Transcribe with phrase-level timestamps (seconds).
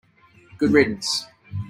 [0.57, 1.27] Good riddance